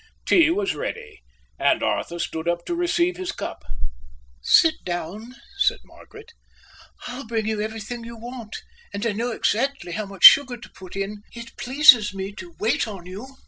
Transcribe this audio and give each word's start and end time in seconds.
Tea 0.25 0.49
was 0.49 0.73
ready, 0.73 1.21
and 1.59 1.83
Arthur 1.83 2.17
stood 2.17 2.47
up 2.47 2.65
to 2.65 2.73
receive 2.73 3.17
his 3.17 3.31
cup. 3.31 3.63
"Sit 4.41 4.83
down," 4.83 5.35
said 5.59 5.77
Margaret. 5.83 6.31
"I'll 7.05 7.27
bring 7.27 7.45
you 7.45 7.61
everything 7.61 8.03
you 8.03 8.17
want, 8.17 8.57
and 8.95 9.05
I 9.05 9.11
know 9.11 9.29
exactly 9.29 9.91
how 9.91 10.07
much 10.07 10.23
sugar 10.23 10.57
to 10.57 10.69
put 10.69 10.95
in. 10.95 11.21
It 11.35 11.55
pleases 11.55 12.15
me 12.15 12.31
to 12.31 12.55
wait 12.57 12.87
on 12.87 13.05
you." 13.05 13.27